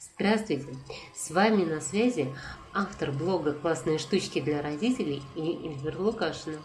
Здравствуйте! 0.00 0.76
С 1.12 1.32
вами 1.32 1.64
на 1.64 1.80
связи 1.80 2.32
автор 2.72 3.10
блога 3.10 3.52
«Классные 3.52 3.98
штучки 3.98 4.40
для 4.40 4.62
родителей» 4.62 5.24
Эльвира 5.34 5.98
Лукашина. 5.98 6.58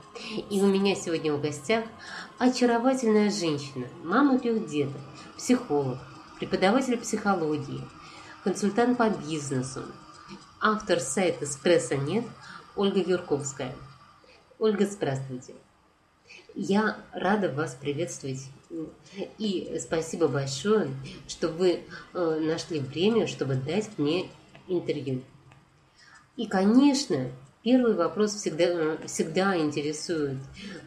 И 0.51 0.61
у 0.61 0.67
меня 0.67 0.93
сегодня 0.93 1.33
в 1.33 1.41
гостях 1.41 1.83
очаровательная 2.37 3.31
женщина, 3.31 3.87
мама 4.03 4.37
трех 4.37 4.67
деток, 4.67 5.01
психолог, 5.35 5.97
преподаватель 6.39 6.95
психологии, 6.97 7.81
консультант 8.43 8.99
по 8.99 9.09
бизнесу, 9.09 9.81
автор 10.61 10.99
сайта 10.99 11.45
«Эспрессо 11.45 11.95
нет» 11.95 12.25
Ольга 12.75 12.99
Юрковская. 12.99 13.73
Ольга, 14.59 14.85
здравствуйте! 14.85 15.55
Я 16.55 16.97
рада 17.11 17.51
вас 17.51 17.75
приветствовать. 17.75 18.47
И 19.37 19.77
спасибо 19.79 20.27
большое, 20.27 20.89
что 21.27 21.49
вы 21.49 21.81
э, 22.13 22.39
нашли 22.41 22.79
время, 22.79 23.27
чтобы 23.27 23.55
дать 23.55 23.89
мне 23.97 24.27
интервью. 24.67 25.21
И, 26.37 26.47
конечно, 26.47 27.29
первый 27.63 27.95
вопрос 27.95 28.35
всегда, 28.35 28.97
всегда 29.07 29.57
интересует 29.57 30.37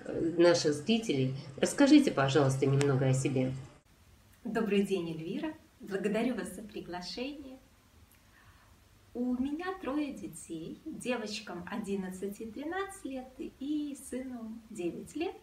э, 0.05 0.35
наших 0.37 0.75
зрителей. 0.75 1.35
Расскажите, 1.57 2.11
пожалуйста, 2.13 2.67
немного 2.67 3.07
о 3.07 3.15
себе. 3.15 3.53
Добрый 4.45 4.83
день, 4.83 5.11
Эльвира. 5.11 5.53
Благодарю 5.81 6.37
вас 6.37 6.55
за 6.55 6.63
приглашение. 6.63 7.59
У 9.15 9.35
меня 9.35 9.67
трое 9.81 10.13
детей, 10.13 10.81
девочкам 10.85 11.65
11 11.71 12.41
и 12.41 12.47
13 12.47 13.05
лет 13.07 13.29
и 13.39 13.97
сыну 14.11 14.61
9 14.71 15.17
лет. 15.17 15.35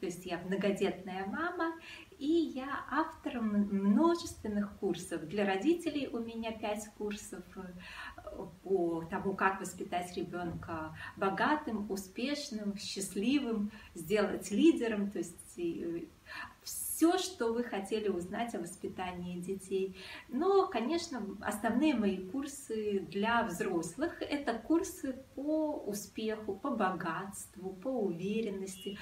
То 0.00 0.06
есть 0.06 0.24
я 0.24 0.38
многодетная 0.38 1.26
мама, 1.26 1.74
и 2.18 2.26
я 2.26 2.84
автор 2.90 3.40
множественных 3.40 4.76
курсов. 4.78 5.26
Для 5.26 5.46
родителей 5.46 6.08
у 6.08 6.18
меня 6.18 6.52
пять 6.52 6.86
курсов 6.98 7.44
э, 7.56 7.62
по 8.62 9.04
тому, 9.10 9.34
как 9.34 9.60
воспитать 9.60 10.14
ребенка 10.16 10.94
богатым, 11.16 11.90
успешным, 11.90 12.76
счастливым, 12.76 13.70
сделать 13.94 14.50
лидером. 14.50 15.10
То 15.10 15.18
есть 15.18 15.58
э, 15.58 16.04
все, 16.62 17.16
что 17.16 17.52
вы 17.52 17.64
хотели 17.64 18.08
узнать 18.08 18.54
о 18.54 18.60
воспитании 18.60 19.40
детей. 19.40 19.96
Но, 20.28 20.66
конечно, 20.66 21.22
основные 21.40 21.94
мои 21.94 22.18
курсы 22.18 23.00
для 23.10 23.44
взрослых– 23.44 24.20
это 24.20 24.52
курсы 24.58 25.14
по 25.34 25.72
успеху, 25.86 26.54
по 26.54 26.70
богатству, 26.70 27.70
по 27.72 27.88
уверенности, 27.88 28.98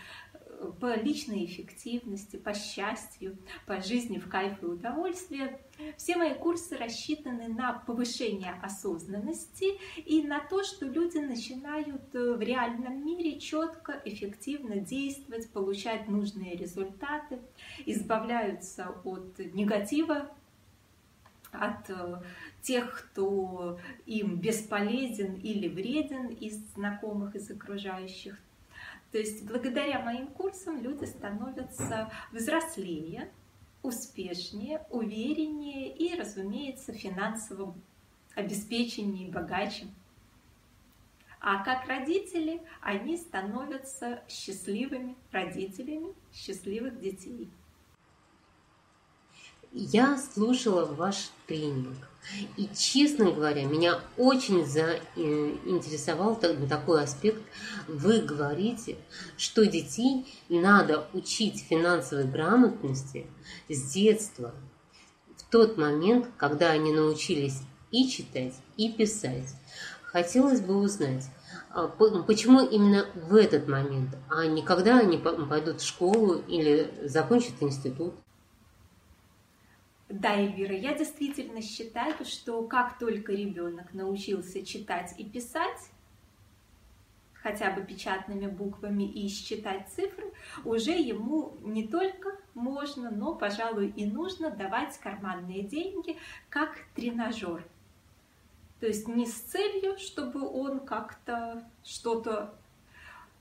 по 0.81 0.95
личной 0.97 1.45
эффективности, 1.45 2.37
по 2.37 2.55
счастью, 2.55 3.37
по 3.67 3.81
жизни 3.81 4.19
в 4.19 4.29
кайф 4.29 4.63
и 4.63 4.67
удовольствие. 4.67 5.61
Все 5.97 6.17
мои 6.17 6.35
курсы 6.35 6.77
рассчитаны 6.77 7.49
на 7.49 7.73
повышение 7.73 8.55
осознанности 8.63 9.79
и 9.97 10.23
на 10.23 10.41
то, 10.41 10.65
что 10.65 10.87
люди 10.87 11.19
начинают 11.19 12.15
э, 12.15 12.35
в 12.35 12.41
реальном 12.41 13.05
мире 13.05 13.39
четко, 13.39 14.01
эффективно 14.05 14.77
действовать, 14.77 15.51
получать 15.51 16.09
нужные 16.09 16.57
результаты, 16.57 17.39
избавляются 17.87 18.89
от 19.05 19.39
негатива, 19.39 20.31
от 21.53 21.89
э, 21.89 22.23
тех, 22.63 23.11
кто 23.13 23.79
им 24.07 24.37
бесполезен 24.37 25.35
или 25.35 25.69
вреден 25.69 26.27
из 26.27 26.57
знакомых, 26.75 27.37
из 27.37 27.51
окружающих, 27.51 28.37
то 29.13 29.19
есть 29.19 29.45
благодаря 29.47 30.01
моим 30.01 30.29
курсам 30.29 30.83
люди 30.83 31.05
становятся 31.05 32.13
взрослее, 32.33 33.31
успешнее, 33.83 34.85
увереннее 34.91 35.95
и, 35.95 36.15
разумеется, 36.15 36.93
финансово 36.93 37.75
обеспеченнее 38.35 39.29
и 39.29 39.31
богаче. 39.31 39.87
А 41.41 41.65
как 41.65 41.87
родители, 41.87 42.61
они 42.81 43.17
становятся 43.17 44.23
счастливыми 44.29 45.17
родителями 45.31 46.13
счастливых 46.33 47.01
детей. 47.01 47.49
Я 49.73 50.19
слушала 50.19 50.85
ваш 50.85 51.31
тренинг. 51.47 51.97
И, 52.57 52.69
честно 52.77 53.31
говоря, 53.31 53.65
меня 53.65 54.01
очень 54.17 54.67
заинтересовал 54.67 56.37
такой 56.37 57.03
аспект. 57.03 57.43
Вы 57.87 58.21
говорите, 58.21 58.97
что 59.37 59.67
детей 59.67 60.27
надо 60.49 61.07
учить 61.15 61.65
финансовой 61.69 62.25
грамотности 62.25 63.27
с 63.69 63.93
детства, 63.93 64.55
в 65.37 65.51
тот 65.51 65.79
момент, 65.79 66.29
когда 66.37 66.71
они 66.71 66.93
научились 66.93 67.61
и 67.91 68.09
читать, 68.09 68.55
и 68.77 68.93
писать. 68.93 69.55
Хотелось 70.03 70.61
бы 70.61 70.77
узнать, 70.77 71.25
а, 71.71 71.87
почему 71.87 72.67
именно 72.67 73.07
в 73.15 73.35
этот 73.35 73.69
момент, 73.69 74.11
а 74.29 74.47
не 74.47 74.63
когда 74.63 74.99
они 74.99 75.17
пойдут 75.17 75.81
в 75.81 75.87
школу 75.87 76.43
или 76.47 76.91
закончат 77.05 77.55
институт? 77.61 78.15
Да, 80.09 80.37
Эльвира, 80.37 80.75
я 80.75 80.95
действительно 80.95 81.61
считаю, 81.61 82.25
что 82.25 82.63
как 82.63 82.99
только 82.99 83.33
ребенок 83.33 83.93
научился 83.93 84.65
читать 84.65 85.15
и 85.19 85.25
писать, 85.25 85.91
хотя 87.35 87.71
бы 87.71 87.83
печатными 87.83 88.47
буквами 88.47 89.03
и 89.05 89.29
считать 89.29 89.89
цифры, 89.91 90.33
уже 90.65 90.93
ему 90.93 91.59
не 91.61 91.87
только 91.87 92.39
можно, 92.55 93.11
но, 93.11 93.35
пожалуй, 93.35 93.89
и 93.91 94.07
нужно 94.07 94.51
давать 94.51 94.97
карманные 94.99 95.63
деньги 95.63 96.17
как 96.49 96.79
тренажер. 96.95 97.63
То 98.81 98.87
есть 98.87 99.09
не 99.09 99.27
с 99.27 99.35
целью, 99.35 99.99
чтобы 99.99 100.49
он 100.49 100.81
как-то 100.81 101.69
что-то 101.85 102.55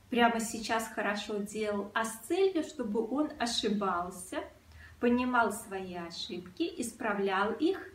прямо 0.10 0.42
сейчас 0.42 0.86
хорошо 0.88 1.38
делал, 1.38 1.92
а 1.94 2.04
с 2.04 2.14
целью, 2.28 2.64
чтобы 2.64 3.08
он 3.10 3.32
ошибался– 3.40 4.44
понимал 5.00 5.52
свои 5.52 5.96
ошибки, 5.96 6.74
исправлял 6.78 7.54
их, 7.54 7.94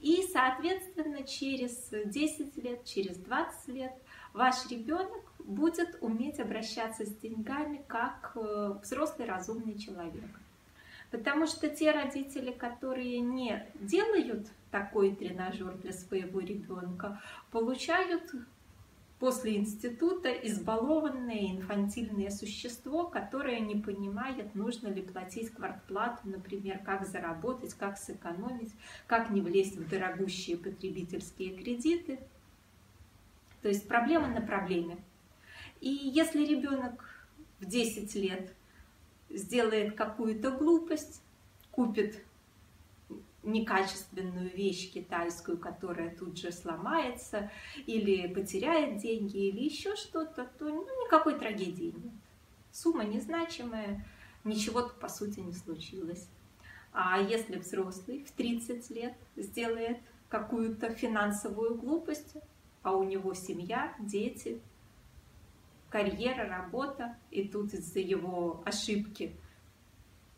и, 0.00 0.22
соответственно, 0.32 1.24
через 1.24 1.90
10 1.90 2.56
лет, 2.62 2.84
через 2.84 3.16
20 3.16 3.68
лет 3.68 3.92
ваш 4.32 4.66
ребенок 4.70 5.22
будет 5.38 5.98
уметь 6.00 6.38
обращаться 6.40 7.04
с 7.04 7.14
деньгами 7.16 7.82
как 7.88 8.32
э, 8.36 8.74
взрослый 8.82 9.26
разумный 9.26 9.76
человек. 9.78 10.30
Потому 11.10 11.46
что 11.46 11.68
те 11.68 11.90
родители, 11.90 12.52
которые 12.52 13.20
не 13.20 13.66
делают 13.74 14.48
такой 14.70 15.14
тренажер 15.14 15.74
для 15.74 15.92
своего 15.92 16.40
ребенка, 16.40 17.20
получают 17.50 18.32
после 19.22 19.54
института 19.56 20.32
избалованное 20.32 21.52
инфантильное 21.52 22.28
существо, 22.28 23.06
которое 23.06 23.60
не 23.60 23.76
понимает, 23.76 24.56
нужно 24.56 24.88
ли 24.88 25.00
платить 25.00 25.50
квартплату, 25.50 26.22
например, 26.24 26.80
как 26.84 27.06
заработать, 27.06 27.72
как 27.74 27.98
сэкономить, 27.98 28.72
как 29.06 29.30
не 29.30 29.40
влезть 29.40 29.76
в 29.76 29.88
дорогущие 29.88 30.56
потребительские 30.56 31.54
кредиты. 31.54 32.18
То 33.62 33.68
есть 33.68 33.86
проблема 33.86 34.26
на 34.26 34.40
проблеме. 34.40 34.98
И 35.80 35.88
если 35.88 36.44
ребенок 36.44 37.28
в 37.60 37.66
10 37.66 38.12
лет 38.16 38.52
сделает 39.30 39.94
какую-то 39.94 40.50
глупость, 40.50 41.22
купит 41.70 42.24
некачественную 43.42 44.50
вещь 44.50 44.92
китайскую, 44.92 45.58
которая 45.58 46.14
тут 46.14 46.38
же 46.38 46.52
сломается, 46.52 47.50
или 47.86 48.32
потеряет 48.32 48.98
деньги, 48.98 49.48
или 49.48 49.64
еще 49.64 49.96
что-то, 49.96 50.50
то 50.58 50.68
ну, 50.68 51.04
никакой 51.04 51.38
трагедии 51.38 51.94
нет. 51.96 52.12
Сумма 52.70 53.04
незначимая, 53.04 54.04
ничего 54.44 54.88
по 55.00 55.08
сути 55.08 55.40
не 55.40 55.52
случилось. 55.52 56.28
А 56.92 57.20
если 57.20 57.56
взрослый 57.56 58.24
в 58.24 58.32
30 58.32 58.90
лет 58.90 59.14
сделает 59.36 59.98
какую-то 60.28 60.94
финансовую 60.94 61.74
глупость, 61.74 62.36
а 62.82 62.96
у 62.96 63.04
него 63.04 63.34
семья, 63.34 63.94
дети, 63.98 64.60
карьера, 65.90 66.48
работа, 66.48 67.16
и 67.30 67.46
тут 67.46 67.74
из-за 67.74 68.00
его 68.00 68.62
ошибки 68.64 69.36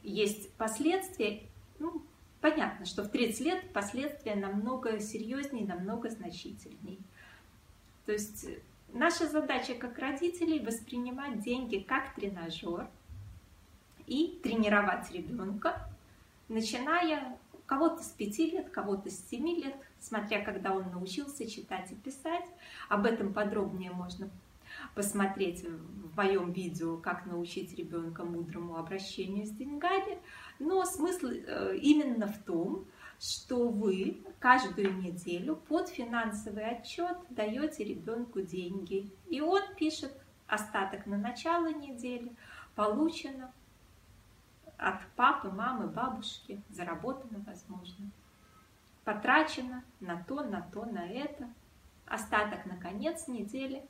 есть 0.02 0.52
последствия, 0.55 1.43
ну, 1.79 2.02
Понятно, 2.44 2.85
что 2.85 3.02
в 3.02 3.08
30 3.08 3.41
лет 3.41 3.73
последствия 3.73 4.35
намного 4.35 5.00
серьезнее, 5.00 5.64
намного 5.67 6.11
значительнее. 6.11 6.99
То 8.05 8.12
есть 8.12 8.44
э, 8.44 8.58
наша 8.93 9.26
задача 9.26 9.73
как 9.73 9.99
родителей 9.99 10.61
воспринимать 10.61 11.41
деньги 11.43 11.79
как 11.79 12.14
тренажер 12.14 12.87
и 14.06 14.38
тренировать 14.43 15.11
ребенка, 15.11 15.88
начиная 16.50 17.38
кого-то 17.64 18.02
с 18.02 18.08
5 18.08 18.38
лет, 18.41 18.69
кого-то 18.69 19.08
с 19.08 19.26
7 19.31 19.62
лет, 19.62 19.76
смотря 19.99 20.44
когда 20.44 20.75
он 20.75 20.91
научился 20.91 21.50
читать 21.50 21.93
и 21.93 21.94
писать. 21.94 22.44
Об 22.91 23.06
этом 23.06 23.32
подробнее 23.32 23.91
можно 23.91 24.29
посмотреть 24.94 25.65
в 25.65 26.17
моем 26.17 26.53
видео 26.53 26.97
«Как 26.97 27.26
научить 27.26 27.76
ребенка 27.76 28.25
мудрому 28.25 28.76
обращению 28.76 29.47
с 29.47 29.50
деньгами». 29.50 30.19
Но 30.59 30.85
смысл 30.85 31.29
э, 31.29 31.76
именно 31.76 32.26
в 32.26 32.38
том, 32.44 32.87
что 33.19 33.69
вы 33.69 34.23
каждую 34.38 34.97
неделю 34.97 35.56
под 35.56 35.88
финансовый 35.88 36.65
отчет 36.65 37.17
даете 37.31 37.85
ребенку 37.85 38.43
деньги. 38.43 39.11
И 39.29 39.41
он 39.41 39.62
пишет 39.76 40.12
остаток 40.47 41.06
на 41.06 41.17
начало 41.17 41.73
недели, 41.73 42.31
получено 42.75 43.53
от 44.77 45.00
папы, 45.17 45.50
мамы, 45.50 45.87
бабушки, 45.87 46.61
заработано, 46.70 47.43
возможно. 47.47 48.11
Потрачено 49.05 49.85
на 50.00 50.23
то, 50.23 50.43
на 50.43 50.62
то, 50.62 50.85
на 50.85 51.06
это. 51.06 51.49
Остаток 52.06 52.67
на 52.67 52.77
конец 52.77 53.29
недели. 53.29 53.82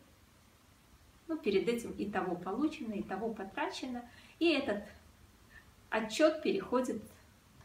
Ну, 1.26 1.37
перед 1.38 1.69
этим 1.69 1.93
и 1.93 2.09
того 2.09 2.37
получено, 2.37 2.93
и 2.93 3.03
того 3.03 3.31
потрачено. 3.31 4.05
И 4.38 4.50
этот 4.50 4.85
отчет 5.91 6.43
переходит 6.43 7.03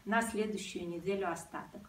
на 0.04 0.22
следующую 0.22 0.88
неделю 0.88 1.30
остаток. 1.30 1.82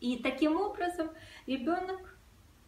И 0.00 0.18
таким 0.18 0.56
образом 0.56 1.10
ребенок 1.46 2.16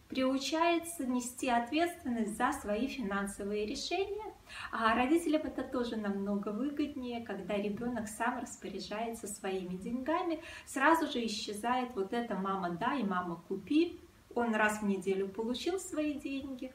приучается 0.07 1.05
нести 1.05 1.49
ответственность 1.49 2.37
за 2.37 2.51
свои 2.53 2.87
финансовые 2.87 3.65
решения, 3.65 4.33
а 4.71 4.95
родителям 4.95 5.41
это 5.41 5.63
тоже 5.63 5.97
намного 5.97 6.49
выгоднее, 6.49 7.25
когда 7.25 7.55
ребенок 7.55 8.07
сам 8.07 8.39
распоряжается 8.39 9.27
своими 9.27 9.75
деньгами, 9.75 10.41
сразу 10.65 11.11
же 11.11 11.25
исчезает 11.25 11.95
вот 11.95 12.13
это 12.13 12.35
«мама 12.35 12.69
дай», 12.69 13.03
«мама 13.03 13.41
купи», 13.47 13.99
он 14.35 14.53
раз 14.53 14.81
в 14.81 14.85
неделю 14.85 15.27
получил 15.27 15.79
свои 15.79 16.13
деньги, 16.13 16.71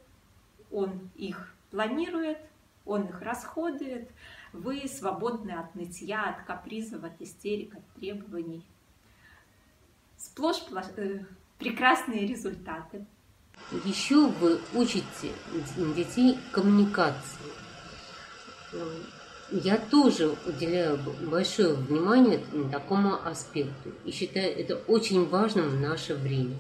он 0.71 1.11
их 1.15 1.55
планирует, 1.71 2.39
он 2.85 3.07
их 3.07 3.23
расходует, 3.23 4.11
вы 4.53 4.89
свободны 4.89 5.53
от 5.53 5.75
нытья, 5.75 6.31
от 6.31 6.45
капризов, 6.45 7.05
от 7.05 7.21
истерик, 7.21 7.75
от 7.75 7.87
требований. 7.95 8.65
Сплошь 10.17 10.63
э, 10.97 11.21
прекрасные 11.59 12.27
результаты. 12.27 13.07
Еще 13.85 14.27
вы 14.27 14.59
учите 14.75 15.33
детей 15.95 16.39
коммуникации. 16.53 17.39
Я 19.53 19.79
тоже 19.79 20.37
уделяю 20.47 20.99
большое 21.29 21.75
внимание 21.75 22.41
такому 22.71 23.15
аспекту 23.27 23.93
и 24.05 24.13
считаю 24.13 24.57
это 24.57 24.77
очень 24.77 25.29
важным 25.29 25.69
в 25.69 25.81
наше 25.81 26.15
время. 26.15 26.57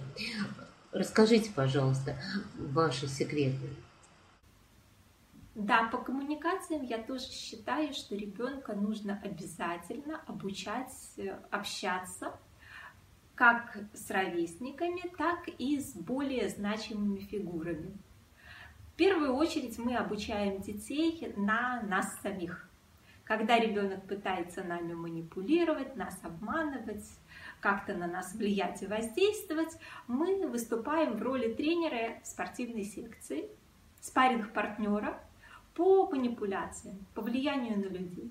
Расскажите, 0.92 1.50
пожалуйста, 1.54 2.20
ваши 2.56 3.06
секреты. 3.06 3.70
Да, 5.60 5.84
по 5.84 5.98
коммуникациям 5.98 6.84
я 6.84 6.96
тоже 6.96 7.24
считаю, 7.24 7.92
что 7.92 8.16
ребенка 8.16 8.72
нужно 8.72 9.20
обязательно 9.22 10.22
обучать 10.26 10.90
э, 11.18 11.38
общаться 11.50 12.32
как 13.34 13.76
с 13.92 14.10
ровесниками, 14.10 15.02
так 15.18 15.48
и 15.58 15.78
с 15.78 15.92
более 15.92 16.48
значимыми 16.48 17.18
фигурами. 17.18 17.92
В 18.92 18.96
первую 18.96 19.34
очередь 19.34 19.78
мы 19.78 19.96
обучаем 19.96 20.62
детей 20.62 21.30
на 21.36 21.82
нас 21.82 22.18
самих. 22.22 22.66
Когда 23.24 23.58
ребенок 23.58 24.06
пытается 24.06 24.64
нами 24.64 24.94
манипулировать, 24.94 25.94
нас 25.94 26.18
обманывать, 26.22 27.06
как-то 27.60 27.92
на 27.94 28.06
нас 28.06 28.34
влиять 28.34 28.82
и 28.82 28.86
воздействовать, 28.86 29.76
мы 30.06 30.46
выступаем 30.46 31.18
в 31.18 31.22
роли 31.22 31.52
тренера 31.52 32.18
спортивной 32.24 32.84
секции, 32.84 33.50
спарринг-партнера– 34.00 35.20
по 35.80 36.06
манипуляциям, 36.10 37.06
по 37.14 37.22
влиянию 37.22 37.78
на 37.78 37.86
людей. 37.86 38.30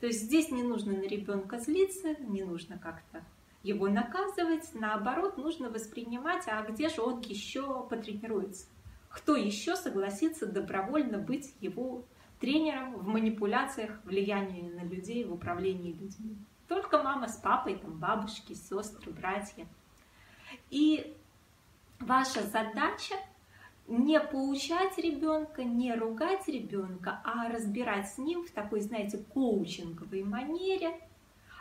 То 0.00 0.06
есть 0.06 0.22
здесь 0.22 0.50
не 0.50 0.62
нужно 0.62 0.94
на 0.94 1.02
ребенка 1.02 1.58
злиться, 1.58 2.14
не 2.20 2.42
нужно 2.42 2.78
как-то 2.78 3.22
его 3.62 3.86
наказывать, 3.86 4.70
наоборот, 4.72 5.36
нужно 5.36 5.68
воспринимать, 5.68 6.44
а 6.46 6.62
где 6.62 6.88
же 6.88 7.02
он 7.02 7.20
еще 7.20 7.86
потренируется? 7.86 8.64
Кто 9.10 9.36
еще 9.36 9.76
согласится 9.76 10.46
добровольно 10.46 11.18
быть 11.18 11.54
его 11.60 12.02
тренером 12.40 12.96
в 12.96 13.06
манипуляциях, 13.06 13.90
влиянии 14.04 14.70
на 14.70 14.82
людей, 14.82 15.22
в 15.24 15.34
управлении 15.34 15.92
людьми? 15.92 16.38
Только 16.66 17.02
мама 17.02 17.28
с 17.28 17.36
папой, 17.36 17.76
там, 17.76 17.98
бабушки, 17.98 18.54
сестры, 18.54 19.12
братья. 19.12 19.66
И 20.70 21.14
ваша 22.00 22.40
задача 22.40 23.16
не 23.88 24.18
поучать 24.18 24.98
ребенка, 24.98 25.62
не 25.64 25.94
ругать 25.94 26.48
ребенка, 26.48 27.20
а 27.24 27.48
разбирать 27.48 28.08
с 28.08 28.18
ним 28.18 28.44
в 28.44 28.50
такой, 28.50 28.80
знаете, 28.80 29.18
коучинговой 29.32 30.24
манере, 30.24 31.00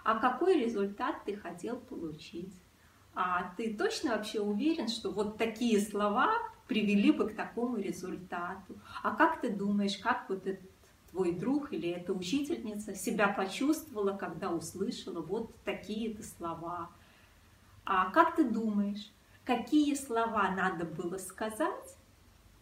а 0.04 0.20
какой 0.20 0.60
результат 0.60 1.24
ты 1.26 1.36
хотел 1.36 1.78
получить. 1.78 2.54
А 3.14 3.54
ты 3.56 3.74
точно 3.74 4.18
вообще 4.18 4.42
уверен, 4.42 4.88
что 4.88 5.10
вот 5.10 5.38
такие 5.38 5.80
слова 5.80 6.34
привели 6.68 7.12
бы 7.12 7.30
к 7.30 7.36
такому 7.36 7.78
результату? 7.78 8.76
А 9.04 9.16
как 9.16 9.42
ты 9.42 9.50
думаешь, 9.50 9.98
как 9.98 10.28
вот 10.28 10.46
этот 10.48 10.70
твой 11.12 11.32
друг 11.32 11.72
или 11.72 11.90
эта 11.90 12.12
учительница 12.12 12.94
себя 12.94 13.30
почувствовала, 13.30 14.18
когда 14.18 14.52
услышала 14.52 15.22
вот 15.22 15.56
такие-то 15.64 16.24
слова? 16.24 16.90
А 17.86 18.10
как 18.12 18.36
ты 18.36 18.44
думаешь, 18.44 19.12
какие 19.46 19.94
слова 19.94 20.50
надо 20.52 20.86
было 20.86 21.18
сказать, 21.18 21.95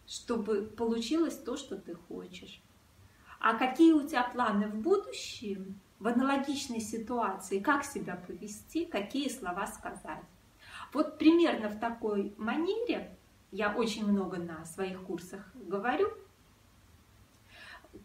чтобы 0.06 0.62
получилось 0.62 1.36
то, 1.36 1.56
что 1.56 1.76
ты 1.76 1.94
хочешь. 1.94 2.60
А 3.40 3.54
какие 3.54 3.92
у 3.92 4.06
тебя 4.06 4.24
планы 4.24 4.68
в 4.68 4.76
будущем, 4.76 5.78
в 5.98 6.08
аналогичной 6.08 6.80
ситуации, 6.80 7.60
как 7.60 7.84
себя 7.84 8.16
повести, 8.16 8.84
какие 8.84 9.28
слова 9.28 9.66
сказать. 9.66 10.24
Вот 10.92 11.18
примерно 11.18 11.68
в 11.68 11.78
такой 11.78 12.34
манере, 12.36 13.16
я 13.52 13.74
очень 13.74 14.06
много 14.06 14.36
на 14.36 14.64
своих 14.64 15.02
курсах 15.02 15.50
говорю, 15.54 16.12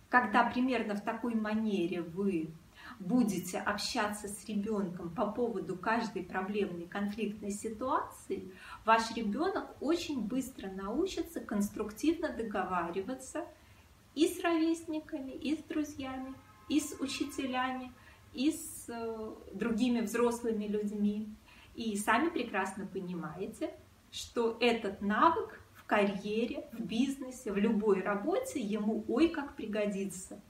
когда 0.10 0.44
примерно 0.44 0.96
в 0.96 1.01
такой 1.01 1.36
манере 1.36 2.01
вы 2.01 2.51
будете 3.00 3.60
общаться 3.60 4.28
с 4.28 4.46
ребенком 4.46 5.10
по 5.10 5.28
поводу 5.28 5.78
каждой 5.78 6.24
проблемной 6.24 6.86
конфликтной 6.86 7.51
ситуации, 7.51 8.51
ваш 8.89 9.12
ребенок 9.12 9.68
очень 9.81 10.19
быстро 10.19 10.68
научится 10.71 11.41
конструктивно 11.41 12.30
договариваться 12.30 13.45
и 14.15 14.27
с 14.27 14.41
ровесниками, 14.41 15.30
и 15.30 15.56
с 15.56 15.59
друзьями, 15.59 16.33
и 16.69 16.80
с 16.80 17.00
учителями, 17.00 17.91
и 18.33 18.51
с 18.51 18.86
э, 18.88 19.31
другими 19.53 20.01
взрослыми 20.01 20.65
людьми. 20.65 21.30
И 21.75 21.95
сами 21.97 22.30
прекрасно 22.30 22.88
понимаете, 22.88 23.75
что 24.09 24.58
этот 24.60 25.01
навык 25.01 25.62
в 25.75 25.84
карьере, 25.86 26.67
в 26.74 26.79
бизнесе, 26.79 27.51
в 27.51 27.58
любой 27.58 28.01
работе 28.01 28.60
ему 28.60 29.05
ой 29.08 29.27
как 29.27 29.55
пригодится. 29.55 30.41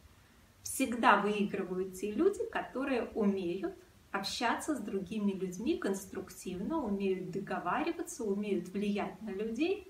Всегда 0.63 1.17
выигрывают 1.17 1.95
те 1.95 2.13
люди, 2.13 2.45
которые 2.49 3.09
умеют 3.15 3.75
общаться 4.11 4.75
с 4.75 4.79
другими 4.79 5.31
людьми 5.31 5.77
конструктивно, 5.77 6.83
умеют 6.83 7.31
договариваться, 7.31 8.23
умеют 8.23 8.69
влиять 8.69 9.21
на 9.21 9.29
людей. 9.29 9.87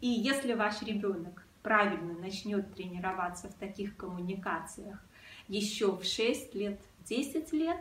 И 0.00 0.08
если 0.08 0.54
ваш 0.54 0.82
ребенок 0.82 1.46
правильно 1.62 2.14
начнет 2.14 2.74
тренироваться 2.74 3.48
в 3.48 3.54
таких 3.54 3.96
коммуникациях 3.96 4.98
еще 5.48 5.96
в 5.96 6.04
6 6.04 6.54
лет, 6.54 6.80
10 7.06 7.52
лет, 7.52 7.80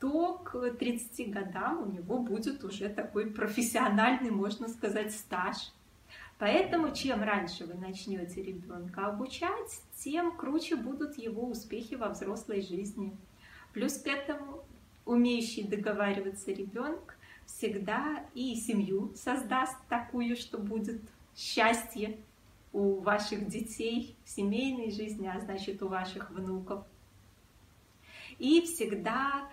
то 0.00 0.34
к 0.34 0.70
30 0.72 1.30
годам 1.30 1.82
у 1.82 1.92
него 1.92 2.18
будет 2.18 2.62
уже 2.64 2.88
такой 2.88 3.30
профессиональный, 3.30 4.30
можно 4.30 4.68
сказать, 4.68 5.12
стаж. 5.12 5.72
Поэтому 6.38 6.94
чем 6.94 7.22
раньше 7.22 7.64
вы 7.64 7.74
начнете 7.74 8.42
ребенка 8.42 9.06
обучать, 9.06 9.80
тем 9.96 10.36
круче 10.36 10.76
будут 10.76 11.16
его 11.16 11.48
успехи 11.48 11.94
во 11.94 12.10
взрослой 12.10 12.60
жизни. 12.60 13.16
Плюс 13.72 13.96
к 13.96 14.06
этому 14.06 14.62
умеющий 15.06 15.62
договариваться 15.62 16.52
ребенок 16.52 17.16
всегда 17.46 18.26
и 18.34 18.54
семью 18.56 19.12
создаст 19.14 19.76
такую, 19.88 20.36
что 20.36 20.58
будет 20.58 21.00
счастье 21.34 22.18
у 22.72 23.00
ваших 23.00 23.46
детей 23.46 24.16
в 24.24 24.28
семейной 24.28 24.90
жизни, 24.90 25.26
а 25.26 25.40
значит 25.40 25.82
у 25.82 25.88
ваших 25.88 26.30
внуков. 26.30 26.84
И 28.38 28.60
всегда 28.62 29.48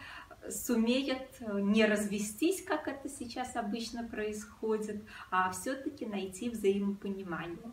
сумеет 0.49 1.39
не 1.39 1.85
развестись, 1.85 2.61
как 2.63 2.87
это 2.87 3.07
сейчас 3.07 3.55
обычно 3.55 4.03
происходит, 4.03 5.01
а 5.31 5.51
все-таки 5.51 6.05
найти 6.05 6.49
взаимопонимание. 6.49 7.71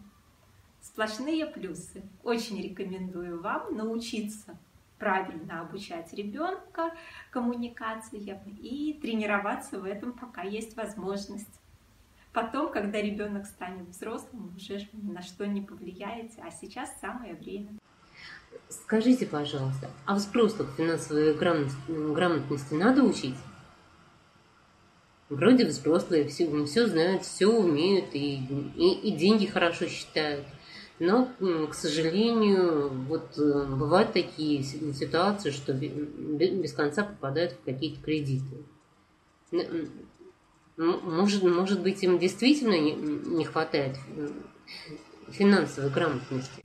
Сплошные 0.81 1.47
плюсы. 1.47 2.03
Очень 2.23 2.63
рекомендую 2.63 3.41
вам 3.41 3.77
научиться 3.77 4.57
правильно 5.01 5.63
обучать 5.63 6.13
ребенка 6.13 6.93
коммуникациям 7.33 8.41
и 8.63 8.93
тренироваться 9.03 9.81
в 9.81 9.85
этом, 9.85 10.13
пока 10.13 10.43
есть 10.43 10.77
возможность. 10.77 11.49
Потом, 12.33 12.71
когда 12.71 13.03
ребенок 13.03 13.47
станет 13.47 13.89
взрослым, 13.89 14.55
уже 14.55 14.87
на 14.93 15.23
что 15.23 15.49
не 15.49 15.63
повлияете, 15.63 16.41
а 16.47 16.53
сейчас 16.53 16.95
самое 17.01 17.35
время. 17.35 17.71
Скажите, 18.69 19.27
пожалуйста, 19.27 19.91
а 20.07 20.15
взрослых 20.15 20.69
финансовой 20.77 21.35
грамотности 21.35 22.75
надо 22.75 23.03
учить? 23.03 23.35
вроде 25.31 25.65
взрослые, 25.65 26.29
все, 26.29 26.65
все 26.67 26.87
знают, 26.87 27.25
все 27.25 27.47
умеют 27.47 28.07
и, 28.13 28.43
и, 28.77 28.93
и 28.93 29.17
деньги 29.17 29.47
хорошо 29.47 29.87
считают. 29.87 30.45
Но, 31.01 31.31
к 31.67 31.75
сожалению, 31.75 32.91
вот 32.91 33.39
э, 33.39 33.65
бывают 33.65 34.13
такие 34.13 34.63
ситуации, 34.63 35.51
что 35.51 35.73
без 35.73 36.75
конца 36.75 37.05
попадают 37.05 37.53
в 37.53 37.65
какие-то 37.65 38.03
кредиты. 38.03 38.59
Может, 40.77 41.43
может 41.43 41.83
быть, 41.83 42.03
им 42.03 42.19
действительно 42.19 42.79
не 42.79 43.45
хватает 43.47 43.97
финансовой 45.31 45.91
грамотности? 45.91 46.63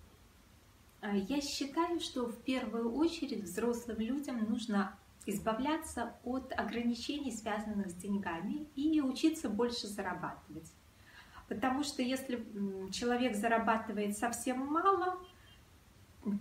А 1.00 1.15
я 1.15 1.39
считаю, 1.39 2.01
что 2.01 2.25
в 2.25 2.36
первую 2.44 2.94
очередь 2.94 3.44
взрослым 3.44 4.00
людям 4.00 4.44
нужно 4.50 5.00
избавляться 5.25 6.13
от 6.25 6.51
ограничений, 6.51 7.32
связанных 7.32 7.89
с 7.89 7.94
деньгами, 7.94 8.68
и 8.75 9.00
учиться 9.00 9.48
больше 9.48 9.88
зарабатывать. 9.88 10.70
Потому 11.48 11.84
что 11.84 12.02
если 12.02 12.44
человек 12.92 13.36
зарабатывает 13.36 14.18
совсем 14.18 14.66
мало, 14.66 15.20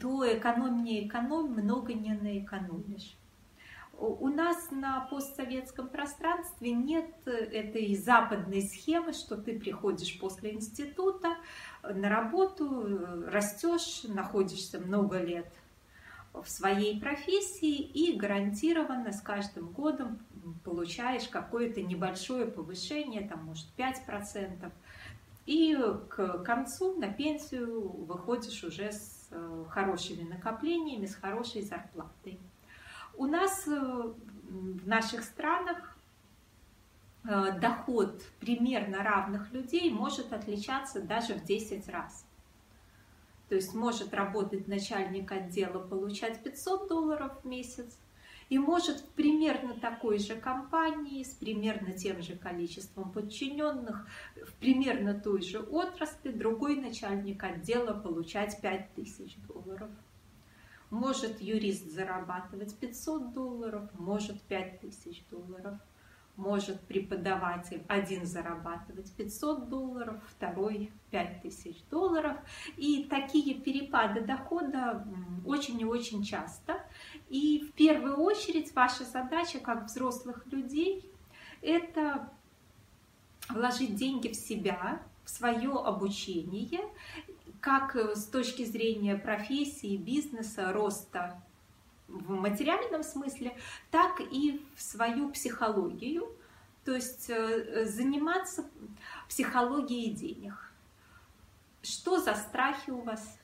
то 0.00 0.24
экономь 0.26 0.82
не 0.82 1.06
экономь, 1.06 1.50
много 1.50 1.92
не 1.92 2.14
наэкономишь. 2.14 3.16
У 3.96 4.28
нас 4.28 4.70
на 4.70 5.00
постсоветском 5.02 5.88
пространстве 5.88 6.72
нет 6.72 7.10
этой 7.26 7.94
западной 7.94 8.62
схемы, 8.62 9.12
что 9.12 9.36
ты 9.36 9.58
приходишь 9.58 10.18
после 10.18 10.54
института 10.54 11.36
на 11.82 12.08
работу, 12.08 12.98
растешь, 13.26 14.02
находишься 14.08 14.80
много 14.80 15.20
лет 15.20 15.46
в 16.34 16.48
своей 16.48 17.00
профессии 17.00 17.76
и 17.76 18.16
гарантированно 18.16 19.12
с 19.12 19.20
каждым 19.20 19.68
годом 19.68 20.18
получаешь 20.64 21.28
какое-то 21.28 21.80
небольшое 21.80 22.46
повышение, 22.46 23.26
там 23.26 23.44
может 23.44 23.66
5%, 23.78 24.70
и 25.46 25.76
к 26.08 26.38
концу 26.42 26.98
на 26.98 27.08
пенсию 27.08 27.88
выходишь 28.04 28.64
уже 28.64 28.92
с 28.92 29.28
э, 29.30 29.64
хорошими 29.68 30.22
накоплениями, 30.22 31.06
с 31.06 31.14
хорошей 31.14 31.62
зарплатой. 31.62 32.40
У 33.16 33.26
нас 33.26 33.68
э, 33.68 33.70
в 33.70 34.88
наших 34.88 35.22
странах 35.22 35.96
э, 37.24 37.58
доход 37.60 38.22
примерно 38.40 39.02
равных 39.02 39.52
людей 39.52 39.90
может 39.90 40.32
отличаться 40.32 41.00
даже 41.00 41.34
в 41.34 41.44
10 41.44 41.88
раз. 41.88 42.23
То 43.48 43.54
есть 43.54 43.74
может 43.74 44.14
работать 44.14 44.68
начальник 44.68 45.30
отдела, 45.30 45.78
получать 45.78 46.42
500 46.42 46.88
долларов 46.88 47.32
в 47.42 47.46
месяц, 47.46 47.98
и 48.48 48.58
может 48.58 49.00
в 49.00 49.08
примерно 49.10 49.74
такой 49.74 50.18
же 50.18 50.36
компании, 50.36 51.22
с 51.22 51.30
примерно 51.30 51.92
тем 51.92 52.22
же 52.22 52.36
количеством 52.36 53.10
подчиненных, 53.10 54.06
в 54.36 54.52
примерно 54.54 55.14
той 55.14 55.42
же 55.42 55.60
отрасли 55.60 56.30
другой 56.30 56.76
начальник 56.76 57.42
отдела 57.42 57.94
получать 57.94 58.60
5000 58.60 59.36
долларов. 59.48 59.90
Может 60.90 61.40
юрист 61.40 61.90
зарабатывать 61.90 62.76
500 62.76 63.32
долларов, 63.32 63.90
может 63.98 64.40
5000 64.42 65.24
долларов. 65.30 65.78
Может 66.36 66.80
преподаватель 66.80 67.84
один 67.86 68.26
зарабатывать 68.26 69.12
500 69.12 69.68
долларов, 69.68 70.20
второй 70.28 70.90
5000 71.10 71.76
долларов. 71.90 72.36
И 72.76 73.04
такие 73.04 73.54
перепады 73.54 74.20
дохода 74.20 75.06
очень 75.46 75.80
и 75.80 75.84
очень 75.84 76.24
часто. 76.24 76.84
И 77.28 77.68
в 77.68 77.72
первую 77.74 78.16
очередь 78.16 78.74
ваша 78.74 79.04
задача 79.04 79.60
как 79.60 79.84
взрослых 79.84 80.46
людей– 80.50 81.08
это 81.62 82.28
вложить 83.48 83.94
деньги 83.94 84.28
в 84.28 84.34
себя, 84.34 85.02
в 85.24 85.30
свое 85.30 85.72
обучение, 85.72 86.80
как 87.60 87.96
с 87.96 88.26
точки 88.26 88.64
зрения 88.64 89.16
профессии, 89.16 89.96
бизнеса, 89.96 90.72
роста 90.72 91.42
в 92.08 92.30
материальном 92.30 93.02
смысле, 93.02 93.56
так 93.90 94.20
и 94.20 94.64
в 94.76 94.82
свою 94.82 95.30
психологию, 95.30 96.28
то 96.84 96.94
есть 96.94 97.30
э, 97.30 97.86
заниматься 97.86 98.64
психологией 99.28 100.12
денег. 100.12 100.54
Что 101.82 102.18
за 102.20 102.34
страхи 102.34 102.90
у 102.90 103.00
вас 103.00 103.38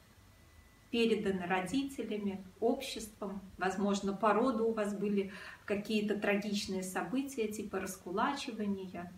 переданы 0.90 1.47
родителями, 1.47 2.45
обществом, 2.59 3.40
возможно, 3.59 4.12
по 4.12 4.33
роду 4.33 4.67
у 4.67 4.73
вас 4.73 4.95
были 4.95 5.33
какие-то 5.64 6.19
трагичные 6.19 6.83
события 6.83 7.49
типа 7.49 7.81
раскулачивания, 7.81 9.12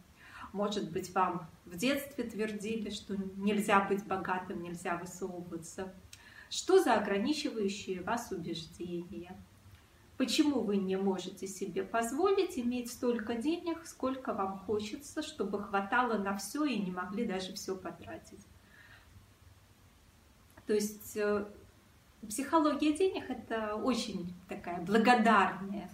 может 0.53 0.91
быть, 0.91 1.15
вам 1.15 1.49
в 1.65 1.77
детстве 1.77 2.25
твердили, 2.25 2.91
что 2.91 3.17
нельзя 3.37 3.81
быть 3.81 4.05
богатым, 4.05 4.63
нельзя 4.63 4.97
высовываться 4.97 5.95
что 6.53 6.83
за 6.83 6.97
ограничивающие 6.97 8.03
вас 8.03 8.31
убеждения? 8.31 9.35
Почему 10.19 10.61
вы 10.61 10.77
не 10.77 10.97
можете 10.97 11.47
себе 11.47 11.83
позволить 11.83 12.59
иметь 12.59 12.93
столько 12.93 13.37
денег, 13.37 13.87
сколько 13.87 14.35
вам 14.35 14.59
хочется, 14.59 15.23
чтобы 15.23 15.63
хватало 15.63 16.19
на 16.19 16.37
все 16.37 16.67
и 16.67 16.79
не 16.79 16.91
могли 16.91 17.25
даже 17.25 17.55
все 17.55 17.75
потратить? 17.75 18.45
То 20.67 20.75
есть 20.75 21.17
э, 21.17 21.47
психология 22.29 22.93
денег 22.93 23.31
это 23.31 23.75
очень 23.75 24.35
такая 24.47 24.83
благодарная 24.83 25.89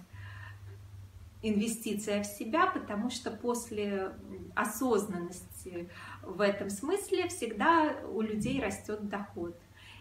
инвестиция 1.40 2.24
в 2.24 2.26
себя, 2.26 2.66
потому 2.66 3.10
что 3.10 3.30
после 3.30 4.12
осознанности 4.56 5.88
в 6.22 6.40
этом 6.40 6.68
смысле 6.68 7.28
всегда 7.28 7.94
у 8.12 8.22
людей 8.22 8.60
растет 8.60 9.08
доход. 9.08 9.56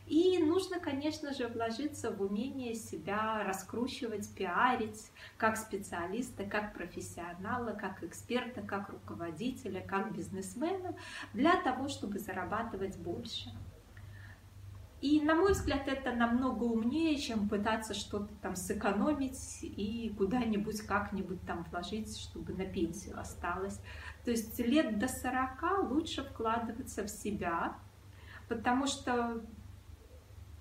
И 0.07 0.41
нужно, 0.41 0.79
конечно 0.79 1.33
же, 1.33 1.47
вложиться 1.49 2.11
в 2.11 2.21
умение 2.21 2.75
себя 2.75 3.43
раскручивать, 3.43 4.33
пиарить, 4.33 5.11
как 5.37 5.57
специалиста, 5.57 6.45
как 6.45 6.73
профессионала, 6.73 7.73
как 7.73 8.03
эксперта, 8.03 8.61
как 8.61 8.89
руководителя, 8.89 9.81
как 9.81 10.15
бизнесмена, 10.15 10.95
для 11.33 11.61
того, 11.61 11.89
чтобы 11.89 12.19
зарабатывать 12.19 12.97
больше. 12.97 13.51
И, 15.01 15.21
на 15.21 15.35
мой 15.35 15.51
взгляд, 15.51 15.87
это 15.87 16.11
намного 16.13 16.63
умнее, 16.63 17.17
чем 17.17 17.49
пытаться 17.49 17.93
что-то 17.93 18.33
там 18.41 18.55
сэкономить 18.55 19.59
и 19.61 20.11
куда-нибудь 20.17 20.81
как-нибудь 20.81 21.41
там 21.45 21.65
вложить, 21.69 22.17
чтобы 22.17 22.53
на 22.53 22.65
пенсию 22.65 23.19
осталось. 23.19 23.79
То 24.23 24.31
есть 24.31 24.57
лет 24.57 24.97
до 24.97 25.07
40 25.07 25.89
лучше 25.91 26.23
вкладываться 26.23 27.03
в 27.03 27.09
себя, 27.09 27.75
потому 28.47 28.87
что 28.87 29.43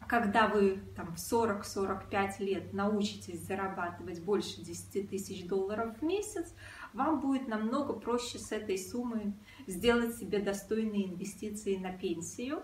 когда 0.06 0.48
вы 0.48 0.80
там, 0.94 1.14
в 1.14 1.18
40-45 1.18 2.38
лет 2.40 2.72
научитесь 2.72 3.40
зарабатывать 3.40 4.22
больше 4.22 4.62
10 4.62 5.10
тысяч 5.10 5.46
долларов 5.46 5.98
в 5.98 6.02
месяц, 6.02 6.54
вам 6.92 7.20
будет 7.20 7.48
намного 7.48 7.92
проще 7.92 8.38
с 8.38 8.52
этой 8.52 8.78
суммы 8.78 9.34
сделать 9.66 10.16
себе 10.16 10.38
достойные 10.38 11.08
инвестиции 11.08 11.76
на 11.76 11.92
пенсию, 11.92 12.62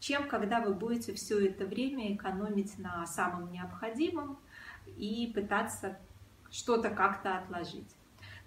чем 0.00 0.28
когда 0.28 0.60
вы 0.60 0.74
будете 0.74 1.12
все 1.12 1.46
это 1.46 1.66
время 1.66 2.14
экономить 2.14 2.78
на 2.78 3.06
самом 3.06 3.52
необходимом 3.52 4.38
и 4.96 5.30
пытаться 5.34 5.98
что-то 6.50 6.90
как-то 6.90 7.38
отложить. 7.38 7.94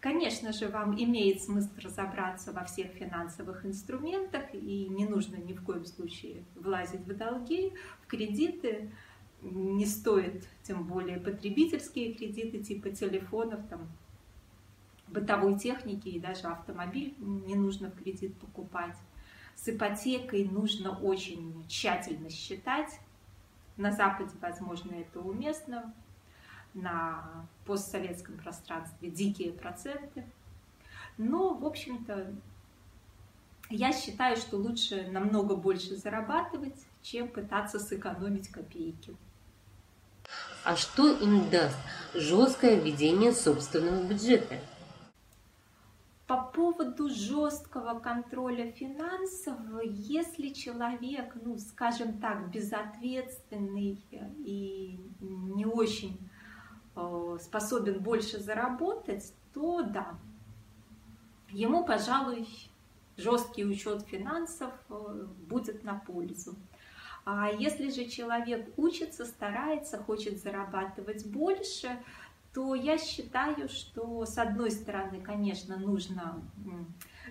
Конечно 0.04 0.52
же, 0.52 0.68
вам 0.68 1.02
имеет 1.02 1.42
смысл 1.42 1.70
разобраться 1.78 2.52
во 2.52 2.66
всех 2.66 2.92
финансовых 2.92 3.66
инструментах, 3.66 4.54
и 4.54 4.90
не 4.90 5.06
нужно 5.06 5.38
ни 5.38 5.54
в 5.54 5.64
коем 5.64 5.86
случае 5.86 6.44
влазить 6.56 7.08
в 7.08 7.16
долги, 7.16 7.72
в 8.02 8.08
кредиты. 8.08 8.92
Не 9.42 9.86
стоит, 9.86 10.46
тем 10.64 10.84
более 10.84 11.22
потребительские 11.22 12.16
кредиты 12.16 12.62
типа 12.62 12.90
телефонов, 12.90 13.62
там, 13.70 13.88
бытовой 15.08 15.58
техники 15.58 16.10
и 16.10 16.20
даже 16.20 16.48
автомобиль 16.48 17.16
не 17.18 17.56
нужно 17.56 17.90
в 17.90 17.96
кредит 17.96 18.36
покупать. 18.36 18.98
С 19.56 19.70
ипотекой 19.70 20.44
нужно 20.44 21.00
очень 21.00 21.66
тщательно 21.70 22.30
считать. 22.30 23.00
На 23.78 23.94
Западе, 23.94 24.32
возможно, 24.42 24.96
это 24.96 25.22
уместно 25.22 25.94
на 26.74 27.48
постсоветском 27.66 28.38
пространстве 28.38 29.10
дикие 29.10 29.52
проценты. 29.52 30.26
Но, 31.18 31.54
в 31.54 31.66
общем-то, 31.66 32.34
я 33.70 33.94
считаю, 33.94 34.38
что 34.38 34.58
лучше 34.58 35.08
намного 35.12 35.56
больше 35.56 35.96
зарабатывать, 35.96 36.76
чем 37.02 37.28
пытаться 37.28 37.80
сэкономить 37.80 38.50
копейки. 38.50 39.16
А 40.64 40.76
что 40.76 41.12
им 41.12 41.50
даст 41.50 41.78
жесткое 42.14 42.80
ведение 42.80 43.34
собственного 43.34 44.04
бюджета? 44.04 44.60
По 46.26 46.42
поводу 46.42 47.10
жесткого 47.10 48.00
контроля 48.00 48.72
финансов, 48.72 49.58
если 49.84 50.50
человек, 50.50 51.36
ну, 51.44 51.58
скажем 51.60 52.20
так, 52.20 52.50
безответственный 52.50 54.02
и 54.40 55.00
не 55.20 55.66
очень 55.66 56.18
способен 57.42 58.00
больше 58.00 58.40
заработать, 58.40 59.34
то 59.54 59.82
да, 59.84 60.16
ему, 61.50 61.86
пожалуй, 61.86 62.48
жесткий 63.18 63.66
учет 63.66 64.02
финансов 64.04 64.74
э, 64.90 65.26
будет 65.48 65.84
на 65.84 65.96
пользу. 65.96 66.56
А 67.26 67.50
если 67.52 67.90
же 67.90 68.06
человек 68.06 68.68
учится, 68.76 69.26
старается, 69.26 69.98
хочет 69.98 70.42
зарабатывать 70.42 71.26
больше, 71.26 71.98
то 72.54 72.76
я 72.76 72.98
считаю, 72.98 73.70
что 73.70 74.26
с 74.26 74.38
одной 74.38 74.72
стороны, 74.72 75.22
конечно, 75.22 75.78
нужно 75.78 76.42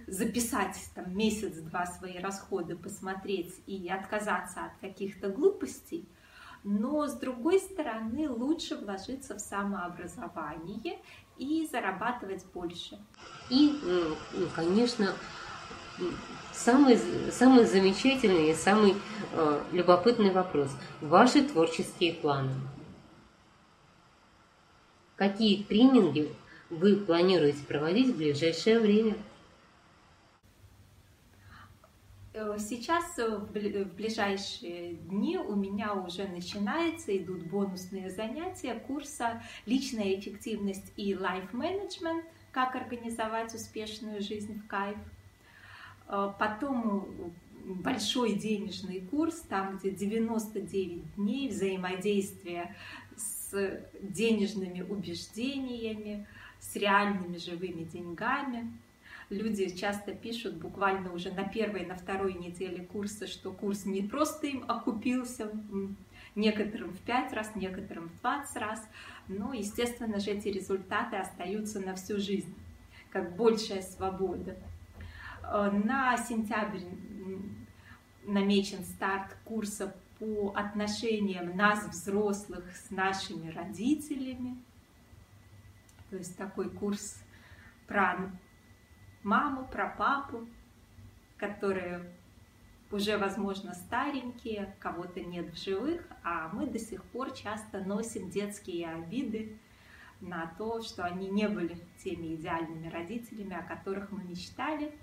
записать 0.06 0.76
там 0.94 1.16
месяц-два 1.16 1.86
свои 1.86 2.18
расходы, 2.18 2.76
посмотреть 2.76 3.54
и 3.66 3.88
отказаться 3.88 4.64
от 4.64 4.76
каких-то 4.80 5.28
глупостей, 5.28 6.08
но 6.64 7.06
с 7.06 7.14
другой 7.14 7.58
стороны 7.58 8.28
лучше 8.28 8.76
вложиться 8.76 9.34
в 9.34 9.40
самообразование 9.40 10.98
и 11.36 11.66
зарабатывать 11.66 12.44
больше. 12.52 12.98
И, 13.50 13.78
конечно, 14.54 15.12
самый, 16.52 16.98
самый 17.30 17.64
замечательный 17.64 18.50
и 18.50 18.54
самый 18.54 18.94
э, 19.32 19.64
любопытный 19.72 20.30
вопрос. 20.30 20.70
Ваши 21.00 21.42
творческие 21.42 22.14
планы. 22.14 22.52
Какие 25.16 25.64
тренинги 25.64 26.32
вы 26.70 26.96
планируете 26.96 27.64
проводить 27.66 28.14
в 28.14 28.16
ближайшее 28.16 28.78
время? 28.80 29.16
Э, 32.31 32.31
сейчас 32.58 33.18
э, 33.18 33.36
в 33.36 33.94
ближайшие 33.94 34.94
дни 34.94 35.38
у 35.38 35.54
меня 35.54 35.94
уже 35.94 36.26
начинается, 36.28 37.16
идут 37.16 37.44
бонусные 37.44 38.10
занятия 38.10 38.74
курса 38.74 39.42
«Личная 39.66 40.14
эффективность 40.14 40.92
и 40.96 41.14
лайф-менеджмент. 41.16 42.24
Как 42.50 42.76
организовать 42.76 43.54
успешную 43.54 44.22
жизнь 44.22 44.60
в 44.60 44.66
кайф». 44.66 44.98
Э, 46.08 46.32
потом 46.38 47.32
большой 47.64 48.34
денежный 48.34 49.00
курс, 49.00 49.40
там 49.48 49.78
где 49.78 49.90
99 49.90 51.14
дней 51.16 51.48
взаимодействия 51.48 52.74
с 53.16 53.80
денежными 54.00 54.82
убеждениями, 54.82 56.26
с 56.60 56.76
реальными 56.76 57.36
живыми 57.36 57.84
деньгами. 57.84 58.72
Люди 59.32 59.74
часто 59.74 60.12
пишут 60.14 60.56
буквально 60.56 61.10
уже 61.10 61.32
на 61.32 61.44
первой, 61.44 61.86
на 61.86 61.96
второй 61.96 62.34
неделе 62.34 62.84
курса, 62.84 63.26
что 63.26 63.50
курс 63.50 63.86
не 63.86 64.02
просто 64.02 64.46
им 64.46 64.62
окупился, 64.68 65.50
некоторым 66.34 66.92
в 66.92 66.98
пять 66.98 67.32
раз, 67.32 67.54
некоторым 67.54 68.10
в 68.10 68.20
20 68.20 68.56
раз, 68.58 68.86
но, 69.28 69.54
естественно 69.54 70.20
же, 70.20 70.32
эти 70.32 70.48
результаты 70.48 71.16
остаются 71.16 71.80
на 71.80 71.94
всю 71.94 72.18
жизнь, 72.18 72.54
как 73.10 73.34
большая 73.34 73.80
свобода. 73.80 74.54
Э, 75.42 75.70
на 75.70 76.14
сентябрь 76.18 76.84
намечен 78.26 78.84
старт 78.84 79.34
курса 79.46 79.96
по 80.18 80.52
отношениям 80.54 81.56
нас, 81.56 81.88
взрослых, 81.88 82.64
с 82.76 82.90
нашими 82.90 83.48
родителями. 83.48 84.58
То 86.10 86.16
есть 86.16 86.36
такой 86.36 86.68
курс 86.68 87.18
про 87.86 88.30
маму, 89.22 89.66
про 89.66 89.88
папу, 89.88 90.46
которые 91.36 92.10
уже, 92.90 93.16
возможно, 93.16 93.74
старенькие, 93.74 94.74
кого-то 94.78 95.20
нет 95.20 95.52
в 95.52 95.62
живых, 95.62 96.06
а 96.22 96.50
мы 96.52 96.66
до 96.66 96.78
сих 96.78 97.02
пор 97.04 97.32
часто 97.32 97.80
носим 97.80 98.30
детские 98.30 98.90
обиды 98.90 99.58
на 100.20 100.46
то, 100.58 100.82
что 100.82 101.04
они 101.04 101.28
не 101.28 101.48
были 101.48 101.78
теми 102.04 102.34
идеальными 102.34 102.88
родителями, 102.88 103.56
о 103.56 103.62
которых 103.62 104.12
мы 104.12 104.22
мечтали. 104.24 104.96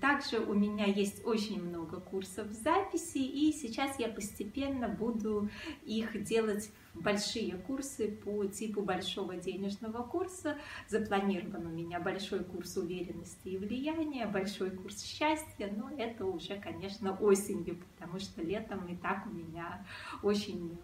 Также 0.00 0.38
у 0.38 0.54
меня 0.54 0.86
есть 0.86 1.24
очень 1.26 1.62
много 1.62 2.00
курсов 2.00 2.50
записи, 2.52 3.18
и 3.18 3.52
сейчас 3.52 3.98
я 3.98 4.08
постепенно 4.08 4.88
буду 4.88 5.50
их 5.84 6.22
делать 6.22 6.70
большие 7.00 7.56
курсы 7.56 8.10
по 8.10 8.44
типу 8.46 8.82
большого 8.82 9.36
денежного 9.36 10.02
курса. 10.02 10.58
Запланирован 10.88 11.66
у 11.66 11.70
меня 11.70 12.00
большой 12.00 12.44
курс 12.44 12.76
уверенности 12.76 13.48
и 13.48 13.58
влияния, 13.58 14.26
большой 14.26 14.70
курс 14.70 15.02
счастья, 15.02 15.72
но 15.76 15.90
это 15.96 16.24
уже, 16.24 16.58
конечно, 16.58 17.16
осенью, 17.16 17.78
потому 17.94 18.18
что 18.18 18.42
летом 18.42 18.86
и 18.86 18.96
так 18.96 19.26
у 19.26 19.30
меня 19.30 19.84
очень 20.22 20.76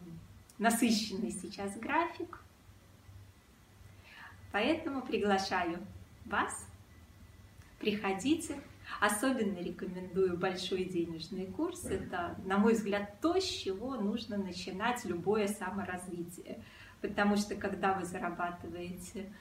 насыщенный 0.58 1.30
сейчас 1.30 1.76
график. 1.78 2.38
Поэтому 4.52 5.02
приглашаю 5.02 5.78
вас, 6.26 6.66
приходите, 7.82 8.56
Особенно 9.00 9.58
рекомендую 9.58 10.36
большой 10.36 10.84
денежный 10.84 11.46
курс. 11.46 11.84
Это, 11.86 12.36
на 12.44 12.58
мой 12.58 12.74
взгляд, 12.74 13.20
то, 13.20 13.38
с 13.38 13.44
чего 13.44 13.96
нужно 13.96 14.36
начинать 14.36 15.04
любое 15.04 15.48
саморазвитие. 15.48 16.62
Потому 17.00 17.36
что 17.36 17.56
когда 17.56 17.94
вы 17.94 18.04
зарабатываете 18.04 19.32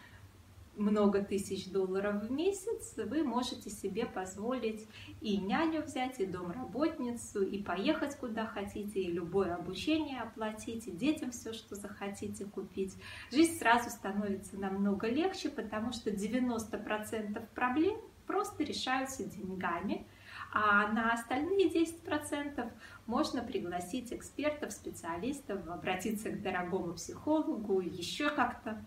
много 0.77 1.21
тысяч 1.21 1.69
долларов 1.69 2.23
в 2.23 2.32
месяц, 2.32 2.95
вы 2.95 3.23
можете 3.23 3.69
себе 3.69 4.06
позволить 4.06 4.88
и 5.19 5.38
няню 5.38 5.84
взять, 5.84 6.19
и 6.19 6.25
домработницу, 6.25 7.43
и 7.43 7.62
поехать 7.62 8.15
куда 8.15 8.47
хотите, 8.47 9.01
и 9.01 9.12
любое 9.12 9.54
обучение 9.54 10.21
оплатить, 10.21 10.88
и 10.88 10.91
детям 10.91 11.32
все, 11.32 11.54
что 11.54 11.75
захотите 11.75 12.45
купить. 12.45 12.95
Жизнь 13.32 13.60
сразу 13.60 13.89
становится 13.89 14.58
намного 14.58 15.08
легче, 15.08 15.49
потому 15.49 15.91
что 15.91 16.10
90% 16.10 17.45
проблем 17.54 17.99
просто 18.31 18.63
решаются 18.63 19.25
деньгами, 19.25 20.07
а 20.53 20.87
на 20.87 21.13
остальные 21.13 21.69
10% 21.69 22.71
можно 23.05 23.43
пригласить 23.43 24.13
экспертов, 24.13 24.71
специалистов, 24.71 25.67
обратиться 25.67 26.29
к 26.29 26.41
дорогому 26.41 26.93
психологу, 26.93 27.81
еще 27.81 28.29
как-то 28.29 28.83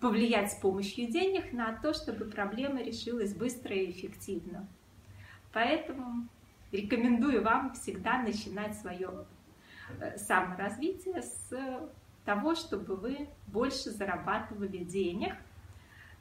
повлиять 0.00 0.52
с 0.52 0.56
помощью 0.56 1.10
денег 1.10 1.52
на 1.52 1.72
то, 1.72 1.92
чтобы 1.92 2.24
проблема 2.24 2.82
решилась 2.82 3.34
быстро 3.34 3.74
и 3.74 3.90
эффективно. 3.90 4.68
Поэтому 5.52 6.28
рекомендую 6.72 7.42
вам 7.42 7.74
всегда 7.74 8.20
начинать 8.20 8.76
свое 8.76 9.26
э, 10.00 10.18
саморазвитие 10.18 11.22
с 11.22 11.50
того, 12.24 12.54
чтобы 12.54 12.96
вы 12.96 13.28
больше 13.46 13.90
зарабатывали 13.90 14.78
денег– 14.78 15.34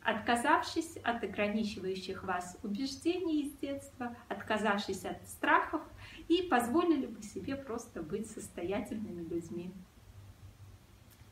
отказавшись 0.08 0.96
от 1.04 1.22
ограничивающих 1.22 2.24
вас 2.24 2.58
убеждений 2.63 3.41
из 3.41 3.52
детства, 3.58 4.15
отказавшись 4.30 5.04
от 5.04 5.28
страхов 5.28 5.82
и 6.30 6.43
позволили 6.43 7.08
бы 7.08 7.22
себе 7.22 7.58
просто 7.58 8.02
быть 8.02 8.32
состоятельными 8.32 9.28
людьми. 9.28 9.74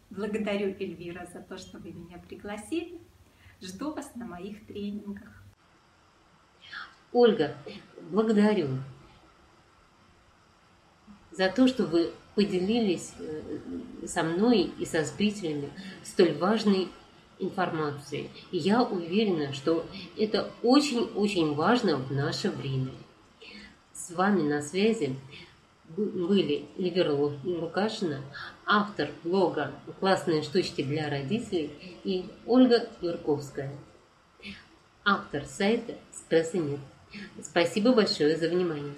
Благодарю 0.10 0.76
Эльвира 0.78 1.26
за 1.26 1.40
то, 1.40 1.58
что 1.58 1.78
вы 1.78 1.94
меня 1.94 2.18
пригласили. 2.18 3.00
Жду 3.62 3.94
вас 3.94 4.14
на 4.16 4.26
моих 4.26 4.68
тренингах. 4.68 5.42
Ольга, 7.14 7.56
благодарю 8.12 8.80
за 11.32 11.50
то, 11.50 11.66
что 11.70 11.86
вы 11.86 12.12
поделились 12.36 13.14
э, 13.20 14.06
со 14.06 14.24
мной 14.24 14.74
и 14.78 14.86
со 14.86 15.06
зрителями 15.06 15.72
столь 16.04 16.38
важной 16.38 16.90
информации. 17.40 18.30
И 18.52 18.58
я 18.58 18.84
уверена, 18.84 19.54
что 19.54 19.86
это 20.18 20.52
очень-очень 20.64 21.56
важно 21.56 21.98
в 21.98 22.12
наше 22.12 22.50
время. 22.50 22.92
С 23.94 24.12
вами 24.12 24.42
на 24.42 24.62
связи 24.62 25.16
были 25.96 26.66
Эльвира 26.78 27.14
Лукашина, 27.14 28.22
автор 28.66 29.10
блога 29.24 29.72
«Классные 30.00 30.42
штучки 30.42 30.84
для 30.84 31.10
родителей» 31.10 31.72
и 32.04 32.26
Ольга 32.46 32.90
Юрковская, 33.02 33.72
автор 35.04 35.46
сайта 35.46 35.96
«Стресса 36.12 36.58
нет». 36.58 36.80
Спасибо 37.42 37.94
большое 37.94 38.36
за 38.36 38.50
внимание. 38.50 38.96